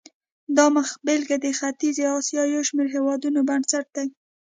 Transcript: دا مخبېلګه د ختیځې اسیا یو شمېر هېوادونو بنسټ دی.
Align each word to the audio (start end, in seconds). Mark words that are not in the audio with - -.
دا 0.57 0.65
مخبېلګه 0.77 1.37
د 1.43 1.47
ختیځې 1.59 2.03
اسیا 2.17 2.43
یو 2.55 2.61
شمېر 2.69 2.87
هېوادونو 2.95 3.39
بنسټ 3.49 3.85
دی. 3.95 4.07